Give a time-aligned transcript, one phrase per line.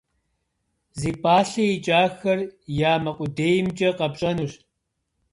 [0.99, 2.39] Зи пӏалъэ икӏахэр
[2.91, 4.53] я мэ къудеймкӏи къэпщӏэнущ.